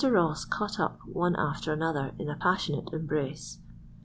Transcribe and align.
Ross 0.03 0.45
caught 0.45 0.79
up 0.79 0.97
one 1.05 1.35
after 1.35 1.71
another 1.71 2.11
in 2.17 2.27
a 2.27 2.35
passionate 2.35 2.89
embrace. 2.91 3.59